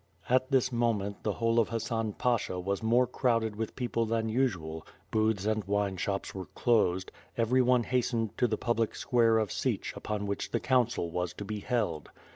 At 0.27 0.49
this 0.49 0.71
moment, 0.71 1.21
the 1.21 1.33
whole 1.33 1.59
of 1.59 1.69
Hassan 1.69 2.13
Pasha 2.13 2.59
was 2.59 2.81
more 2.81 3.05
crowded 3.05 3.55
with 3.55 3.75
people 3.75 4.07
than 4.07 4.29
usual, 4.29 4.83
booths 5.11 5.45
and 5.45 5.63
wine 5.65 5.95
shops 5.95 6.33
were 6.33 6.47
closed, 6.47 7.11
everyone 7.37 7.83
hastened 7.83 8.35
to 8.39 8.47
the 8.47 8.57
public 8.57 8.95
square 8.95 9.37
of 9.37 9.51
Sich 9.51 9.93
upon 9.95 10.25
which 10.25 10.49
the 10.49 10.59
council 10.59 11.11
was 11.11 11.35
to 11.35 11.45
be 11.45 11.59
held. 11.59 12.09